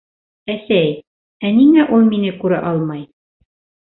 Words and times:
Әсәй, 0.53 0.87
ә 1.49 1.51
ниңә 1.59 1.85
ул 1.97 2.09
мине 2.13 2.33
күрә 2.45 2.61
алмай? 2.73 3.07